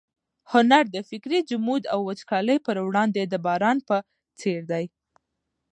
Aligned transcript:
هنر 0.51 0.83
د 0.95 0.97
فکري 1.09 1.39
جمود 1.49 1.83
او 1.93 1.99
وچکالۍ 2.09 2.57
پر 2.65 2.75
وړاندې 2.87 3.21
د 3.25 3.35
باران 3.45 3.77
په 3.87 3.97
څېر 4.39 4.61
دی. 4.71 4.85